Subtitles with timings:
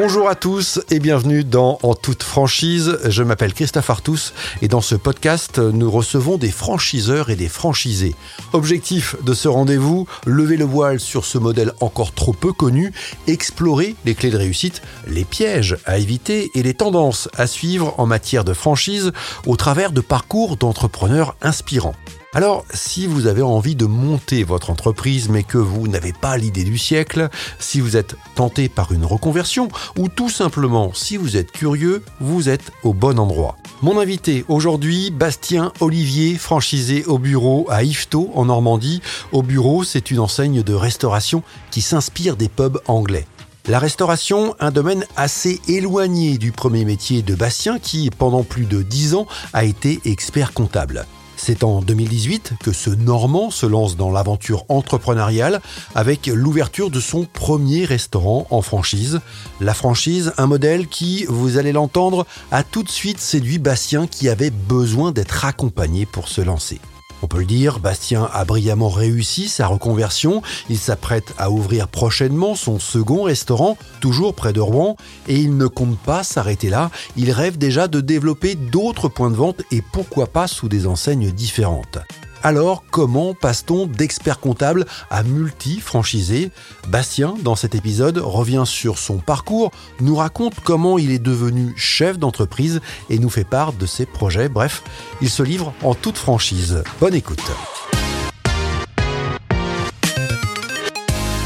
[0.00, 3.00] Bonjour à tous et bienvenue dans En toute franchise.
[3.08, 4.32] Je m'appelle Christophe Artus
[4.62, 8.14] et dans ce podcast, nous recevons des franchiseurs et des franchisés.
[8.52, 12.92] Objectif de ce rendez-vous, lever le voile sur ce modèle encore trop peu connu,
[13.26, 18.06] explorer les clés de réussite, les pièges à éviter et les tendances à suivre en
[18.06, 19.10] matière de franchise
[19.46, 21.96] au travers de parcours d'entrepreneurs inspirants.
[22.34, 26.62] Alors, si vous avez envie de monter votre entreprise mais que vous n'avez pas l'idée
[26.62, 31.50] du siècle, si vous êtes tenté par une reconversion ou tout simplement si vous êtes
[31.50, 33.56] curieux, vous êtes au bon endroit.
[33.80, 39.00] Mon invité aujourd'hui, Bastien Olivier, franchisé au bureau à Yvetot en Normandie.
[39.32, 43.26] Au bureau, c'est une enseigne de restauration qui s'inspire des pubs anglais.
[43.68, 48.82] La restauration, un domaine assez éloigné du premier métier de Bastien qui, pendant plus de
[48.82, 51.06] dix ans, a été expert comptable.
[51.38, 55.62] C'est en 2018 que ce Normand se lance dans l'aventure entrepreneuriale
[55.94, 59.20] avec l'ouverture de son premier restaurant en franchise.
[59.60, 64.28] La franchise, un modèle qui, vous allez l'entendre, a tout de suite séduit Bastien qui
[64.28, 66.80] avait besoin d'être accompagné pour se lancer.
[67.22, 70.42] On peut le dire, Bastien a brillamment réussi sa reconversion.
[70.70, 75.66] Il s'apprête à ouvrir prochainement son second restaurant, toujours près de Rouen, et il ne
[75.66, 76.90] compte pas s'arrêter là.
[77.16, 81.30] Il rêve déjà de développer d'autres points de vente et pourquoi pas sous des enseignes
[81.30, 81.98] différentes.
[82.44, 86.52] Alors, comment passe-t-on d'expert comptable à multi-franchisé?
[86.88, 92.16] Bastien, dans cet épisode, revient sur son parcours, nous raconte comment il est devenu chef
[92.16, 92.80] d'entreprise
[93.10, 94.48] et nous fait part de ses projets.
[94.48, 94.84] Bref,
[95.20, 96.84] il se livre en toute franchise.
[97.00, 97.42] Bonne écoute.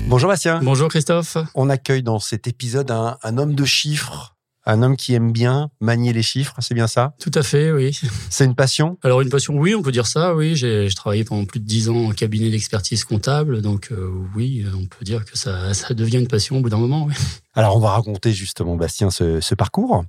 [0.04, 0.60] Bonjour Bastien.
[0.62, 1.38] Bonjour Christophe.
[1.54, 5.70] On accueille dans cet épisode un, un homme de chiffres, un homme qui aime bien
[5.80, 7.14] manier les chiffres, c'est bien ça?
[7.20, 7.98] Tout à fait, oui.
[8.30, 8.98] C'est une passion?
[9.02, 10.54] Alors une passion, oui, on peut dire ça, oui.
[10.54, 14.86] J'ai travaillé pendant plus de dix ans en cabinet d'expertise comptable, donc euh, oui, on
[14.86, 17.14] peut dire que ça, ça devient une passion au bout d'un moment, oui.
[17.54, 20.04] Alors on va raconter justement, Bastien, ce, ce parcours.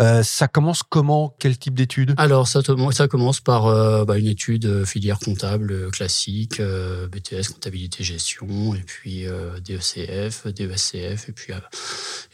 [0.00, 1.34] Euh, ça commence comment?
[1.40, 2.14] Quel type d'études?
[2.18, 2.60] Alors ça,
[2.92, 9.24] ça commence par euh, bah, une étude filière comptable classique, BTS, comptabilité gestion, et puis
[9.64, 11.52] DECF, DESCF, et puis,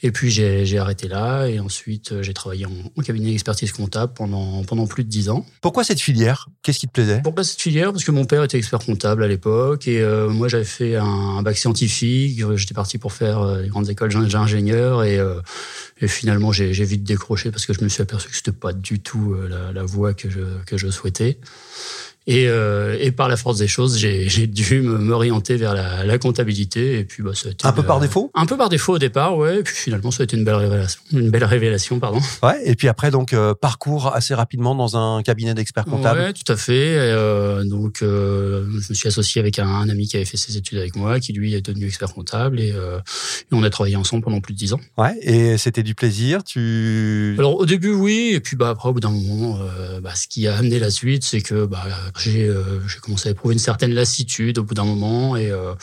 [0.03, 4.65] et puis j'ai arrêté là, et ensuite j'ai travaillé en, en cabinet d'expertise comptable pendant,
[4.65, 5.47] pendant plus de dix ans.
[5.60, 6.48] Pourquoi cette filière?
[6.62, 7.21] Qu'est-ce qui te plaisait?
[7.22, 7.93] Pourquoi cette filière?
[7.93, 11.43] Parce que mon père était expert comptable à l'époque, et moi j'avais fait un, un,
[11.43, 15.41] bac scientifique, j'étais parti pour faire les grandes écoles ingénieur et, euh,
[16.00, 19.00] et finalement j'ai vite décroché parce que je me suis aperçu que c'était pas du
[19.00, 21.38] tout euh, la, la voie que je, que je souhaitais.
[22.26, 26.98] Et, euh, et, par la force des choses, j'ai dû m'orienter vers la, la, comptabilité.
[26.98, 28.31] Et puis, bah, ça a été un peu par défaut?
[28.34, 29.60] Un peu par défaut au départ, ouais.
[29.60, 31.00] Et puis finalement, ça a été une belle révélation.
[31.12, 32.20] Une belle révélation, pardon.
[32.42, 32.60] Ouais.
[32.64, 36.20] Et puis après, donc euh, parcours assez rapidement dans un cabinet d'experts comptables.
[36.20, 36.97] Ouais, tout à fait.
[36.98, 40.56] Euh, donc, euh, je me suis associé avec un, un, ami qui avait fait ses
[40.56, 43.97] études avec moi, qui lui est devenu expert comptable, et, euh, et on a travaillé
[43.97, 44.80] ensemble pendant plus de dix ans.
[44.98, 45.16] Ouais.
[45.22, 46.44] Et c'était du plaisir.
[46.44, 47.34] Tu.
[47.38, 48.30] Alors au début, oui.
[48.34, 50.91] Et puis bah après, au bout d'un moment, euh, bah, ce qui a amené la
[50.91, 51.84] suite, c'est que bah
[52.19, 55.75] j'ai euh, commencé à éprouver une certaine lassitude au bout d'un moment et euh,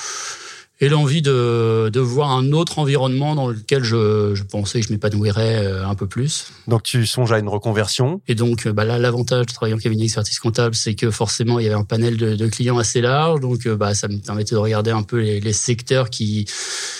[0.79, 4.93] et l'envie de, de voir un autre environnement dans lequel je, je pensais que je
[4.93, 6.51] m'épanouirais un peu plus.
[6.67, 10.03] Donc tu songes à une reconversion Et donc bah là, l'avantage de travailler en cabinet
[10.03, 13.39] d'expertise comptable, c'est que forcément, il y avait un panel de, de, clients assez large,
[13.39, 16.45] donc bah, ça me permettait de regarder un peu les, les secteurs qui,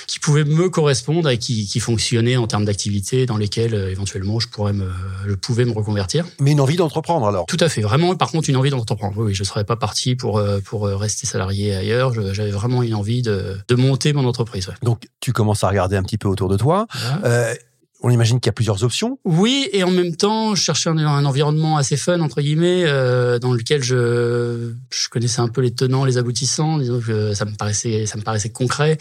[0.07, 4.39] qui pouvaient me correspondre et qui, qui fonctionnaient en termes d'activité dans lesquelles euh, éventuellement
[4.39, 4.89] je, pourrais me,
[5.27, 6.25] je pouvais me reconvertir.
[6.39, 9.17] Mais une envie d'entreprendre alors Tout à fait, vraiment par contre une envie d'entreprendre.
[9.17, 12.95] Oui, je ne serais pas parti pour, euh, pour rester salarié ailleurs, j'avais vraiment une
[12.95, 14.67] envie de de monter mon entreprise.
[14.67, 14.75] Ouais.
[14.81, 16.87] Donc, tu commences à regarder un petit peu autour de toi.
[17.23, 17.53] Euh,
[18.01, 19.17] on imagine qu'il y a plusieurs options.
[19.25, 23.39] Oui, et en même temps, je cherchais un, un environnement assez fun entre guillemets, euh,
[23.39, 26.77] dans lequel je, je connaissais un peu les tenants, les aboutissants.
[26.77, 28.99] Disons que ça me paraissait, ça me paraissait concret.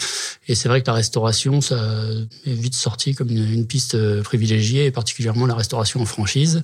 [0.49, 1.77] Et c'est vrai que la restauration, ça
[2.47, 6.63] est vite sorti comme une, une piste privilégiée, et particulièrement la restauration en franchise.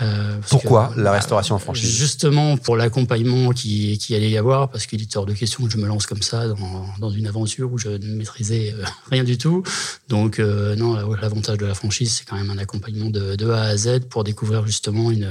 [0.00, 4.70] Euh, Pourquoi que, la restauration en franchise Justement pour l'accompagnement qui, qui allait y avoir,
[4.70, 7.26] parce qu'il est hors de question que je me lance comme ça dans, dans une
[7.26, 9.62] aventure où je ne maîtrisais euh, rien du tout.
[10.08, 13.62] Donc euh, non, l'avantage de la franchise, c'est quand même un accompagnement de, de, A
[13.62, 15.28] à Z pour découvrir justement une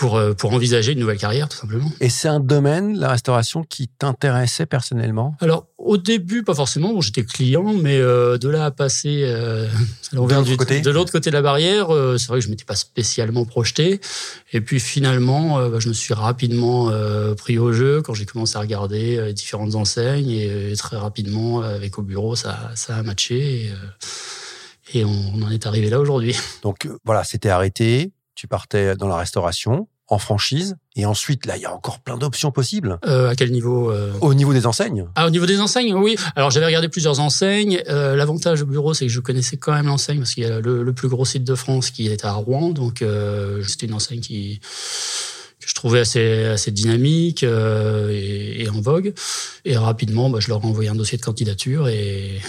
[0.00, 1.92] pour, euh, pour envisager une nouvelle carrière, tout simplement.
[2.00, 5.36] Et c'est un domaine, la restauration, qui t'intéressait personnellement?
[5.40, 6.94] Alors, au début, pas forcément.
[6.94, 9.66] Bon, j'étais client, mais euh, de là à passer euh,
[10.12, 12.64] de l'autre côté, de l'autre côté de la barrière, euh, c'est vrai que je m'étais
[12.64, 14.00] pas spécialement projeté.
[14.54, 18.24] Et puis finalement, euh, bah, je me suis rapidement euh, pris au jeu quand j'ai
[18.24, 23.02] commencé à regarder différentes enseignes et, et, très rapidement, avec au bureau, ça, ça a
[23.02, 23.66] matché.
[24.94, 26.34] Et, et on, on en est arrivé là aujourd'hui.
[26.62, 30.76] Donc voilà, c'était arrêté tu partais dans la restauration en franchise.
[30.96, 32.98] Et ensuite, là, il y a encore plein d'options possibles.
[33.04, 36.16] Euh, à quel niveau euh Au niveau des enseignes Ah, au niveau des enseignes, oui.
[36.36, 37.82] Alors, j'avais regardé plusieurs enseignes.
[37.90, 40.58] Euh, L'avantage au bureau, c'est que je connaissais quand même l'enseigne parce qu'il y a
[40.58, 42.70] le, le, plus gros site de France qui est à Rouen.
[42.70, 44.60] Donc, euh, c'était une enseigne qui
[45.60, 49.12] que je trouvais assez, assez dynamique euh, et, et, en vogue.
[49.66, 52.40] Et rapidement, bah, je leur ai envoyé un dossier de candidature et,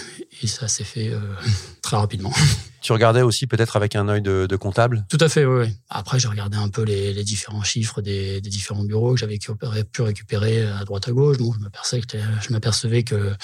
[0.43, 1.19] et ça s'est fait euh,
[1.81, 2.33] très rapidement.
[2.81, 5.05] Tu regardais aussi peut-être avec un œil de, de, comptable?
[5.07, 5.67] Tout à fait, oui.
[5.87, 9.37] Après, j'ai regardé un peu les, les, différents chiffres des, des différents bureaux que j'avais
[9.37, 11.37] pu récupérer à droite à gauche.
[11.37, 13.35] Bon, je m'apercevais que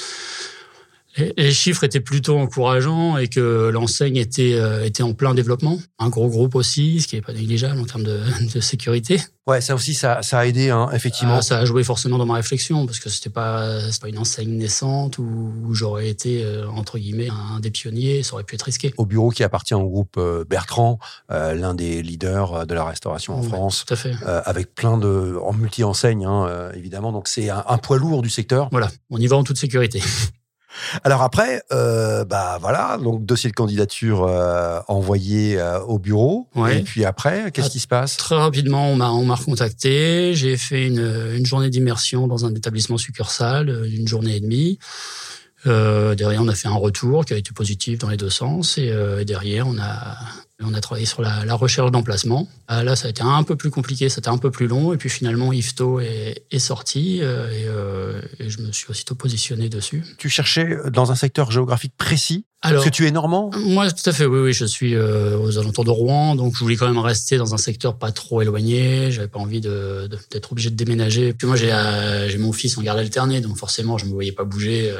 [1.37, 5.79] les chiffres étaient plutôt encourageants et que l'enseigne était, euh, était en plein développement.
[5.99, 8.19] Un gros groupe aussi, ce qui n'est pas négligeable en termes de,
[8.53, 9.19] de, sécurité.
[9.47, 11.37] Ouais, ça aussi, ça, ça a aidé, hein, effectivement.
[11.37, 14.57] Ah, ça a joué forcément dans ma réflexion parce que c'était pas, pas une enseigne
[14.57, 18.23] naissante où, où j'aurais été euh, entre guillemets un des pionniers.
[18.23, 18.93] Ça aurait pu être risqué.
[18.97, 20.99] Au bureau qui appartient au groupe euh, Bertrand,
[21.31, 24.15] euh, l'un des leaders de la restauration en ouais, France, tout à fait.
[24.25, 27.11] avec plein de en multi enseignes, hein, évidemment.
[27.11, 28.67] Donc c'est un, un poids lourd du secteur.
[28.71, 30.01] Voilà, on y va en toute sécurité.
[31.03, 36.47] Alors après, euh, bah voilà, donc dossier de candidature euh, envoyé euh, au bureau.
[36.55, 36.79] Ouais.
[36.79, 38.17] Et puis après, qu'est-ce ah, qui se passe?
[38.17, 40.33] Très rapidement, on m'a on m'a recontacté.
[40.35, 44.79] J'ai fait une, une journée d'immersion dans un établissement succursale, une journée et demie.
[45.65, 48.77] Derrière, on a fait un retour qui a été positif dans les deux sens.
[48.77, 48.89] Et
[49.25, 50.15] derrière, on a
[50.63, 52.47] on a travaillé sur la, la recherche d'emplacement.
[52.67, 54.91] Ah, là, ça a été un peu plus compliqué, c'était un peu plus long.
[54.93, 59.13] Et puis finalement, Ifto est, est sorti euh, et, euh, et, je me suis aussitôt
[59.13, 60.03] positionné dessus.
[60.17, 64.09] Tu cherchais dans un secteur géographique précis alors, Parce que tu es normand Moi, tout
[64.09, 64.53] à fait, oui, oui.
[64.53, 67.57] Je suis euh, aux alentours de Rouen, donc je voulais quand même rester dans un
[67.57, 69.11] secteur pas trop éloigné.
[69.11, 71.33] J'avais pas envie de, de, d'être obligé de déménager.
[71.33, 74.43] Puis moi, j'ai, euh, mon fils en garde alternée, donc forcément, je me voyais pas
[74.43, 74.91] bouger.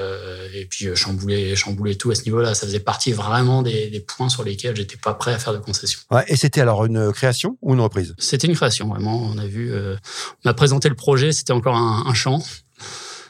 [0.54, 2.54] Et puis, chamboulais, chamboulais tout à ce niveau-là.
[2.54, 5.60] Ça faisait partie vraiment des, des points sur lesquels j'étais pas prêt à faire de
[5.60, 6.00] concessions.
[6.12, 8.14] Ouais, et c'était alors une création ou une reprise?
[8.18, 9.22] C'était une création, vraiment.
[9.24, 9.96] On a vu, euh,
[10.46, 11.32] on m'a présenté le projet.
[11.32, 12.42] C'était encore un, un champ.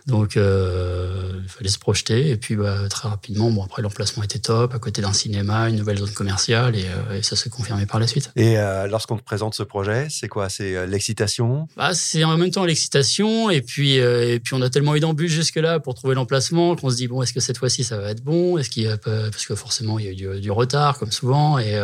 [0.07, 2.29] Donc, euh, il fallait se projeter.
[2.29, 5.75] Et puis, bah, très rapidement, bon, après, l'emplacement était top, à côté d'un cinéma, une
[5.75, 8.31] nouvelle zone commerciale, et, euh, et ça s'est confirmé par la suite.
[8.37, 10.47] Et euh, lorsqu'on te présente ce projet, c'est quoi?
[10.47, 11.67] C'est l'excitation?
[11.75, 15.33] Bah, C'est en même temps l'excitation, et puis, et puis on a tellement eu d'embûches
[15.33, 18.23] jusque-là pour trouver l'emplacement qu'on se dit, bon, est-ce que cette fois-ci, ça va être
[18.23, 18.57] bon?
[18.57, 21.11] Est-ce qu'il y a Parce que forcément, il y a eu du, du retard, comme
[21.11, 21.77] souvent, et,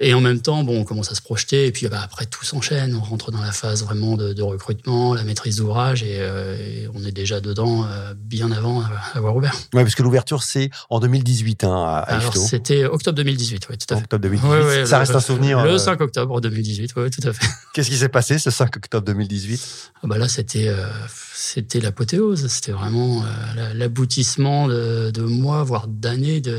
[0.00, 2.44] et en même temps, bon, on commence à se projeter, et puis bah, après, tout
[2.44, 2.96] s'enchaîne.
[2.96, 7.04] On rentre dans la phase vraiment de, de recrutement, la maîtrise d'ouvrage, et, et on
[7.04, 8.82] est déjà déjà dedans euh, bien avant
[9.14, 9.54] avoir ouvert.
[9.74, 13.94] Oui, parce que l'ouverture, c'est en 2018 hein, à Alors, c'était octobre 2018, oui, tout
[13.94, 14.02] à fait.
[14.02, 14.48] Octobre 2018.
[14.48, 15.62] Ouais, ouais, ça le, reste un souvenir.
[15.62, 17.46] Le 5 octobre 2018, oui, tout à fait.
[17.74, 20.86] Qu'est-ce qui s'est passé ce 5 octobre 2018 ah bah Là, c'était euh,
[21.34, 22.46] c'était l'apothéose.
[22.48, 26.56] C'était vraiment euh, l'aboutissement de, de mois, voire d'années de,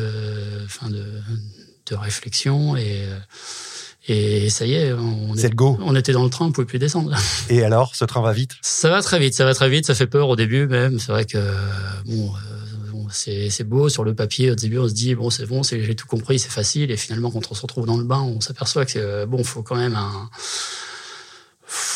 [0.90, 1.06] de,
[1.88, 3.08] de réflexion et.
[4.10, 5.78] Euh, et ça y est, on, est, go.
[5.82, 7.16] on était dans le train, on pouvait plus descendre.
[7.50, 8.56] Et alors, ce train va vite?
[8.62, 11.00] Ça va très vite, ça va très vite, ça fait peur au début même.
[11.00, 11.38] C'est vrai que
[12.06, 14.52] bon, euh, c'est beau sur le papier.
[14.52, 16.92] Au début, on se dit bon, c'est bon, j'ai tout compris, c'est facile.
[16.92, 19.64] Et finalement, quand on se retrouve dans le bain, on s'aperçoit que c'est bon, faut
[19.64, 20.30] quand même un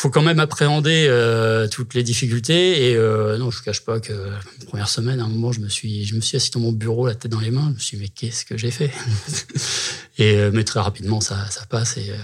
[0.04, 4.00] faut quand même appréhender euh, toutes les difficultés et euh, non je vous cache pas
[4.00, 6.60] que la première semaine à un moment je me suis je me suis assis dans
[6.60, 8.70] mon bureau la tête dans les mains je me suis dit mais qu'est-ce que j'ai
[8.70, 8.90] fait?
[10.18, 11.36] Et euh, mais très rapidement ça
[11.70, 12.16] passe et, euh,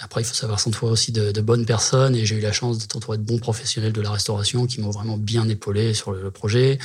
[0.00, 2.96] après il faut savoir s'entourer aussi de, bonnes personnes et j'ai eu la chance d'être
[2.96, 6.78] entouré de bons professionnels de la restauration qui m'ont vraiment bien épaulé sur le, projet.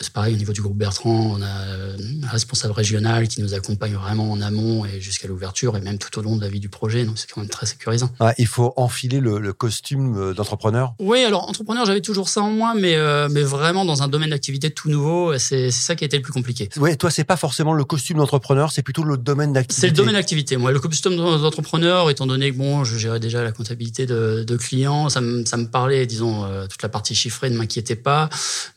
[0.00, 3.94] C'est pareil au niveau du groupe Bertrand on a un responsable régional qui nous accompagne
[3.94, 6.68] vraiment en amont et jusqu'à l'ouverture et même tout au long de la vie du
[6.68, 8.10] projet donc c'est quand même très sécurisant.
[8.38, 10.94] Il faut enfiler le, le costume d'entrepreneur?
[10.98, 14.30] Oui, alors entrepreneur, j'avais toujours ça en moi, mais, euh, mais vraiment dans un domaine
[14.30, 16.68] d'activité tout nouveau, c'est ça qui a été le plus compliqué.
[16.76, 19.80] Oui, toi, c'est pas forcément le costume d'entrepreneur, c'est plutôt le domaine d'activité.
[19.80, 20.56] C'est le domaine d'activité.
[20.56, 24.56] Moi, le costume d'entrepreneur, étant donné que bon, je gérais déjà la comptabilité de, de
[24.56, 28.28] clients, ça me, ça me parlait, disons, euh, toute la partie chiffrée ne m'inquiétait pas,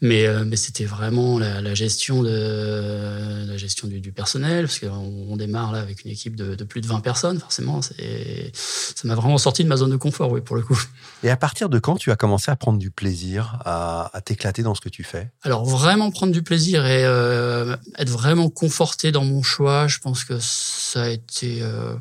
[0.02, 4.80] mais, euh, mais c'était vraiment la, la, gestion de la gestion du, du personnel, parce
[4.80, 8.52] qu'on on démarre là avec une équipe de, de plus de 20 personnes, forcément, c'est
[8.54, 10.80] ça m'a vraiment sorti de ma zone de confort, oui, pour le coup.
[11.24, 14.76] Et à partir de quand tu as commencé à prendre du plaisir, à, t'éclater dans
[14.76, 15.30] ce que tu fais?
[15.44, 20.24] Alors vraiment prendre du plaisir et euh, être vraiment conforté dans mon choix, je pense
[20.24, 21.60] que ça a été...
[21.62, 21.96] Euh...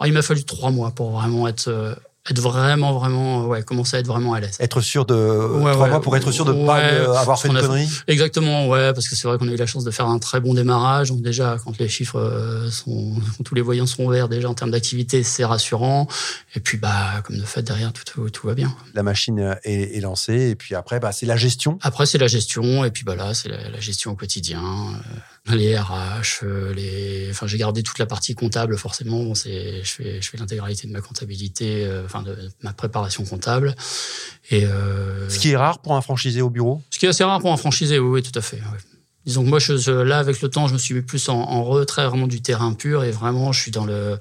[0.00, 1.98] Oh, il m'a fallu trois mois pour vraiment être...
[2.28, 4.56] Euh être vraiment, vraiment, ouais, commencer à être vraiment à l'aise.
[4.60, 6.78] Être sûr de ouais, trois ouais, mois pour être sûr de ne pas
[7.18, 7.88] avoir fait une connerie.
[8.06, 10.40] Exactement, ouais, parce que c'est vrai qu'on a eu la chance de faire un très
[10.40, 11.08] bon démarrage.
[11.08, 14.54] Donc déjà, quand les chiffres euh, sont, quand tous les voyants sont verts, déjà en
[14.54, 16.08] termes d'activité, c'est rassurant.
[16.54, 18.74] Et puis, bah, comme de fait, derrière, tout, tout, tout va bien.
[18.94, 21.78] La machine est, est, lancée, et puis après, bah, c'est la gestion.
[21.82, 24.62] Après, c'est la gestion, et puis bah là, c'est la, la, gestion au quotidien.
[24.62, 29.22] Euh, les RH, euh, les, enfin, j'ai gardé toute la partie comptable, forcément.
[29.22, 31.86] Bon, c'est, je fais, je fais l'intégralité de ma comptabilité.
[31.86, 33.74] Euh, enfin, enfin de ma préparation comptable.
[34.50, 37.24] Et euh, Ce qui est rare pour un franchisé au bureau ce qui est assez
[37.24, 38.60] rare pour un franchisé, oui, oui, tout à fait.
[39.26, 41.62] Disons que moi, je- là, avec le temps, je me suis mis plus en, en
[41.62, 44.18] retrait vraiment du terrain pur et vraiment, je suis dans le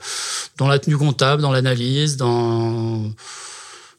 [0.58, 3.04] dans la tenue comptable, dans l'analyse, dans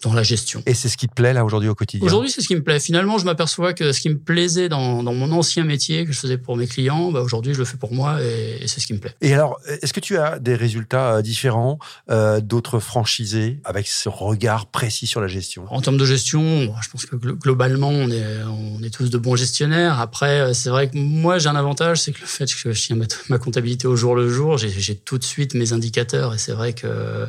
[0.03, 0.63] dans la gestion.
[0.67, 2.07] Et c'est ce qui te plaît là aujourd'hui au quotidien?
[2.07, 2.79] Aujourd'hui, c'est ce qui me plaît.
[2.79, 6.19] Finalement, je m'aperçois que ce qui me plaisait dans, dans mon ancien métier que je
[6.19, 8.87] faisais pour mes clients, bah, aujourd'hui, je le fais pour moi et, et c'est ce
[8.87, 9.15] qui me plaît.
[9.21, 11.79] Et alors, est-ce que tu as des résultats euh, différents
[12.11, 15.67] euh, d'autres franchisés avec ce regard précis sur la gestion?
[15.71, 19.11] En termes de gestion, bon, je pense que glo- globalement, on est, on est tous
[19.11, 20.01] de bons gestionnaires.
[20.01, 22.87] Après, euh, c'est vrai que moi, j'ai un avantage, c'est que le fait que je
[22.87, 22.97] tiens
[23.29, 26.35] ma, comptabilité au jour le jour, j'ai j'ai tout de suite mes indicateurs.
[26.35, 27.27] Et c'est vrai que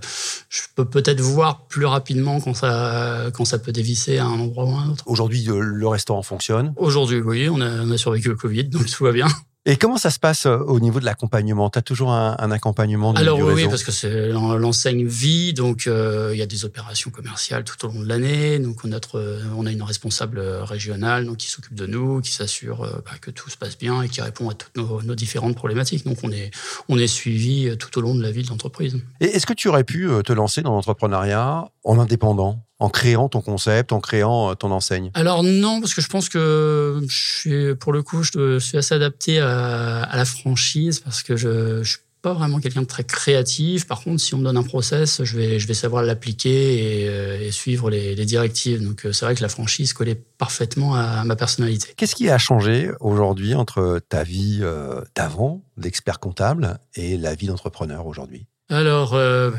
[0.49, 4.65] je peux peut-être voir plus rapidement quand ça, quand ça peut dévisser à un endroit
[4.65, 5.03] ou à un autre.
[5.07, 6.73] Aujourd'hui, euh, le restaurant fonctionne.
[6.77, 9.27] Aujourd'hui, oui, on a, on a survécu au Covid, donc tout va bien.
[9.71, 11.69] Et comment ça se passe euh, au niveau de l'accompagnement?
[11.69, 15.53] Tu as toujours un, un accompagnement du, Alors oui, parce que c'est l'en- l'enseigne vie,
[15.53, 18.57] donc euh, il y a des opérations commerciales tout au long de l'année.
[18.57, 22.19] Donc on a, notre, on a une responsable euh, régionale donc, qui s'occupe de nous,
[22.21, 25.03] qui s'assure euh, bah, que tout se passe bien et qui répond à toutes nos,
[25.03, 26.03] nos différentes problématiques.
[26.03, 26.49] Donc on est,
[26.87, 28.97] on est suivi tout au long de la vie de l'entreprise.
[29.21, 33.41] Et est-ce que tu aurais pu te lancer dans l'entrepreneuriat en indépendant, en créant ton
[33.41, 35.11] concept, en créant euh, ton enseigne?
[35.13, 38.95] Alors non, parce que je pense que je suis, pour le coup, je suis assez
[38.95, 43.05] adapté à, à la franchise parce que je, je suis pas vraiment quelqu'un de très
[43.05, 43.87] créatif.
[43.87, 47.07] Par contre, si on me donne un process, je vais, je vais savoir l'appliquer et,
[47.07, 48.83] euh, et suivre les, les directives.
[48.83, 51.93] Donc euh, c'est vrai que la franchise collait parfaitement à ma personnalité.
[51.95, 54.61] Qu'est-ce qui a changé aujourd'hui entre ta vie
[55.15, 58.47] d'avant, d'expert comptable, et la vie d'entrepreneur aujourd'hui?
[58.69, 59.51] Alors, euh,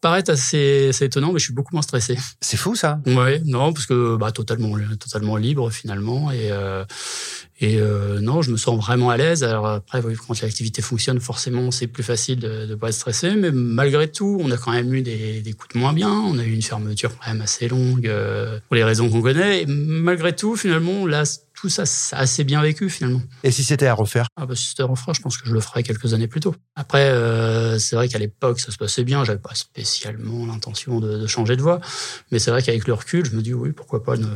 [0.00, 2.16] paraître assez, assez étonnant, mais je suis beaucoup moins stressé.
[2.40, 6.30] C'est fou ça Ouais, non, parce que bah, totalement, totalement libre finalement.
[6.30, 6.84] Et, euh,
[7.60, 9.44] et euh, non, je me sens vraiment à l'aise.
[9.44, 13.34] Alors après, quand l'activité fonctionne, forcément, c'est plus facile de ne pas être stressé.
[13.36, 16.10] Mais malgré tout, on a quand même eu des, des coups de moins bien.
[16.10, 19.62] On a eu une fermeture quand même assez longue euh, pour les raisons qu'on connaît.
[19.62, 21.24] Et malgré tout, finalement, là,
[21.60, 23.20] tout ça, ça assez bien vécu finalement.
[23.44, 24.28] Et si c'était à refaire?
[24.36, 26.40] Ah bah, si c'était à refaire, je pense que je le ferais quelques années plus
[26.40, 26.54] tôt.
[26.74, 29.24] Après, euh, c'est vrai qu'à l'époque, ça se passait bien.
[29.24, 31.80] J'avais pas spécialement l'intention de, de changer de voie.
[32.32, 34.26] Mais c'est vrai qu'avec le recul, je me dis oui, pourquoi pas ne,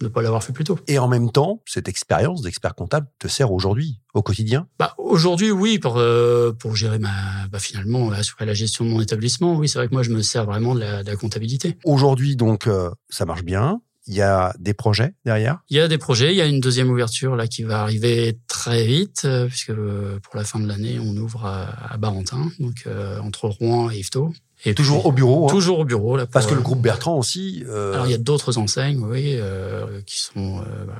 [0.00, 0.78] ne pas l'avoir fait plus tôt.
[0.86, 4.68] Et en même temps, cette expérience d'expert comptable te sert aujourd'hui, au quotidien?
[4.78, 9.00] Bah, aujourd'hui, oui, pour, euh, pour gérer ma, bah, finalement, assurer la gestion de mon
[9.00, 9.56] établissement.
[9.56, 11.76] Oui, c'est vrai que moi, je me sers vraiment de la, de la comptabilité.
[11.84, 13.80] Aujourd'hui, donc, euh, ça marche bien.
[14.08, 15.58] Il y a des projets derrière?
[15.68, 16.32] Il y a des projets.
[16.32, 20.18] Il y a une deuxième ouverture là qui va arriver très vite, euh, puisque euh,
[20.22, 23.98] pour la fin de l'année, on ouvre à, à Barentin, donc euh, entre Rouen et
[23.98, 24.32] Yvetot.
[24.64, 25.44] Et Toujours puis- au bureau.
[25.46, 25.50] hein?
[25.52, 26.16] Toujours au bureau.
[26.16, 27.62] Là, pour, Parce que le groupe Bertrand aussi.
[27.68, 30.96] euh, Alors il y a d'autres enseignes, oui, euh, qui sont euh, bah,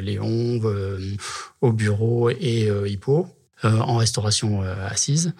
[0.00, 0.60] Léon,
[1.60, 3.28] au bureau et Hippo,
[3.62, 5.34] en restauration assise.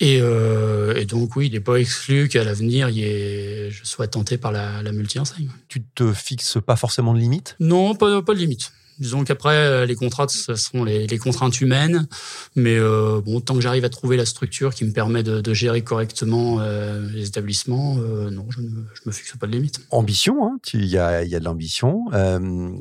[0.00, 4.52] Et, euh, et donc oui, il n'est pas exclu qu'à l'avenir, je sois tenté par
[4.52, 5.48] la, la multi-enseigne.
[5.68, 7.56] tu te fixes pas forcément de limite.
[7.58, 8.72] Non, pas, pas de limite.
[8.98, 12.08] Disons qu'après, euh, les contraintes, ce seront les, les contraintes humaines.
[12.56, 15.54] Mais euh, bon, tant que j'arrive à trouver la structure qui me permet de, de
[15.54, 19.80] gérer correctement euh, les établissements, euh, non, je ne je me fixe pas de limite.
[19.90, 22.06] Ambition, hein, il y, a, il y a de l'ambition.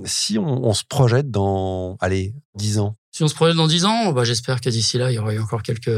[0.06, 3.86] Si on, on se projette dans, allez, 10 ans, Si on se projette dans 10
[3.86, 5.90] ans, bah, j'espère qu'à d'ici là, il y aura eu encore quelques,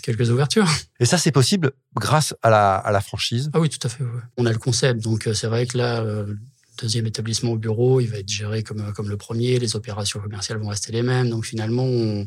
[0.00, 0.68] quelques ouvertures.
[1.00, 3.50] et ça c'est possible grâce à la, à la franchise?
[3.52, 4.04] Ah oui, tout à fait.
[4.04, 4.20] ouais.
[4.36, 6.36] On a le concept, donc euh, c'est vrai que là, euh,
[6.80, 9.58] deuxième établissement au bureau, il va être géré comme, euh, comme le premier.
[9.58, 11.28] Les opérations commerciales vont rester les mêmes.
[11.30, 12.26] Donc finalement, on-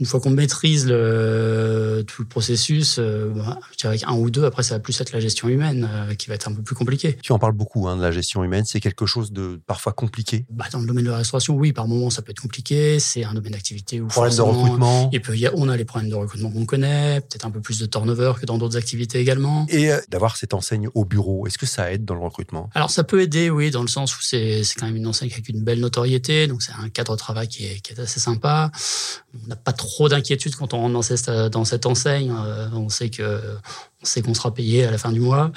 [0.00, 4.44] une fois qu'on maîtrise le, tout le processus, euh, bah, je dirais qu'un ou deux,
[4.44, 6.74] après, ça va plus être la gestion humaine euh, qui va être un peu plus
[6.74, 7.16] compliquée.
[7.22, 8.64] Tu en parles beaucoup hein, de la gestion humaine.
[8.66, 10.46] C'est quelque chose de parfois compliqué.
[10.50, 12.98] Bah, dans le domaine de la restauration, oui, par moment, ça peut être compliqué.
[13.00, 15.10] C'est un domaine d'activité où Problème de recrutement.
[15.12, 17.50] Et puis, il y a- on a les problèmes de recrutement qu'on connaît, peut-être un
[17.50, 19.66] peu plus de turnover que dans d'autres activités également.
[19.68, 22.68] Et euh, d'avoir cette enseigne au bureau, est-ce que ça aide dans le recrutement?
[22.74, 25.48] Alors, ça peut aider, oui, dans le sens où c'est quand même une enseigne avec
[25.48, 28.70] une belle notoriété, donc c'est un cadre de travail qui est, qui est assez sympa.
[29.34, 32.32] On n'a pas trop d'inquiétude quand on rentre dans cette, dans cette enseigne.
[32.32, 33.40] Euh, on sait que
[34.04, 35.50] sait qu'on sera payé à la fin du mois.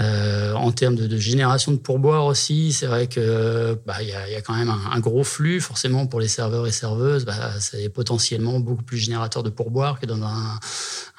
[0.00, 4.12] Euh, en termes de, de génération de pourboire aussi, c'est vrai que bah il y
[4.12, 7.24] a, y a quand même un, un gros flux forcément pour les serveurs et serveuses.
[7.24, 10.58] Bah, c'est potentiellement beaucoup plus générateur de pourboire que dans un,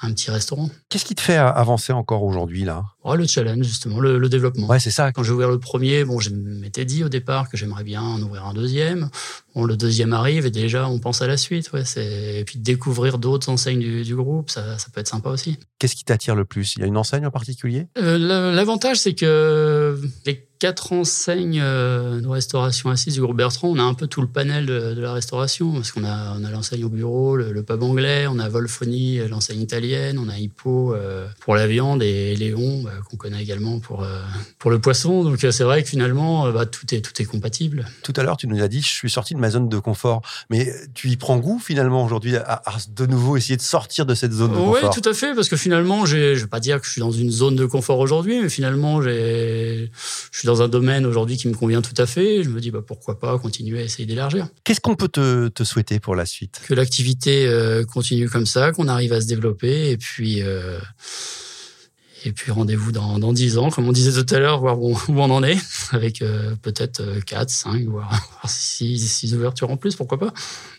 [0.02, 0.68] un petit restaurant.
[0.88, 2.84] Qu'est-ce qui te fait avancer encore aujourd'hui là?
[3.04, 4.66] Oh, le challenge justement, le, le développement.
[4.66, 5.12] Ouais, c'est ça.
[5.12, 8.20] Quand j'ai ouvert le premier, bon, je m'étais dit au départ que j'aimerais bien en
[8.20, 9.08] ouvrir un deuxième.
[9.54, 11.72] Bon, le deuxième arrive et déjà on pense à la suite.
[11.72, 15.30] Ouais, c'est et puis découvrir d'autres enseignes du, du groupe, ça, ça peut être sympa
[15.30, 15.58] aussi.
[15.78, 16.74] Qu'est-ce qui t'attire le plus?
[16.76, 17.86] Il y a une enseigne en particulier?
[17.98, 18.18] Euh,
[18.52, 23.68] L'avantage, c'est que les quatre enseignes euh, de restauration assise du groupe Bertrand.
[23.68, 26.50] On a un peu tout le panel de, la restauration, parce qu'on a, on a
[26.50, 31.26] l'enseigne au bureau, le, pub anglais, on a Volfoni, l'enseigne italienne, on a Hippo euh,
[31.40, 34.20] pour la viande et Léon, bah, qu'on connaît également pour, euh,
[34.58, 35.24] pour le poisson.
[35.24, 37.86] Donc c'est vrai que finalement, bah, tout, est, tout est compatible.
[38.02, 40.22] Tout à l'heure, tu nous as dit, je suis sorti de ma zone de confort.
[40.50, 44.32] Mais tu y prends goût finalement aujourd'hui à, de nouveau essayer de sortir de cette
[44.32, 46.80] zone de confort Oui, tout à fait, parce que finalement, je ne vais pas dire
[46.80, 49.88] que je suis dans une zone de confort aujourd'hui, mais finalement, je
[50.32, 52.42] suis dans un domaine aujourd'hui qui me convient tout à fait.
[52.42, 54.48] Je me dis bah, pourquoi pas continuer à essayer d'élargir.
[54.64, 56.60] Qu'est-ce qu'on peut te, te, souhaiter pour la suite?
[56.66, 60.42] Que l'activité euh, continue comme ça, qu'on arrive à se développer et puis.
[62.24, 64.80] Euh, et puis rendez-vous dans, dans 10 ans, comme on disait tout à l'heure, voir
[64.80, 65.58] où, on en est,
[65.92, 68.10] avec euh, peut-être 4, 5, voire
[68.46, 70.32] 6, ouvertures en plus, pourquoi pas.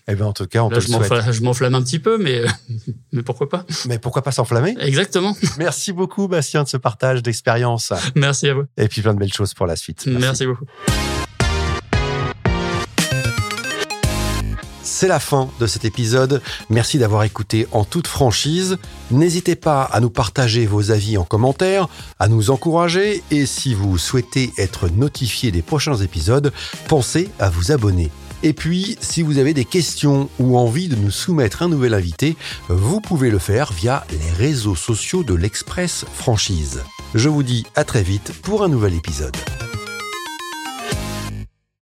[0.07, 2.43] Eh bien, en tout cas, on Là, te je Je m'enflamme un petit peu, mais,
[3.11, 3.65] mais pourquoi pas.
[3.87, 5.35] Mais pourquoi pas s'enflammer Exactement.
[5.57, 7.93] Merci beaucoup, Bastien, de ce partage d'expérience.
[8.15, 8.63] Merci à vous.
[8.77, 10.05] Et puis plein de belles choses pour la suite.
[10.07, 10.65] Merci beaucoup.
[14.97, 16.41] C'est la fin de cet épisode.
[16.69, 18.77] Merci d'avoir écouté en toute franchise.
[19.11, 23.97] N'hésitez pas à nous partager vos avis en commentaire, à nous encourager et si vous
[23.97, 26.53] souhaitez être notifié des prochains épisodes,
[26.87, 28.09] pensez à vous abonner.
[28.41, 32.37] Et puis, si vous avez des questions ou envie de nous soumettre un nouvel invité,
[32.69, 36.83] vous pouvez le faire via les réseaux sociaux de l'Express Franchise.
[37.15, 39.35] Je vous dis à très vite pour un nouvel épisode.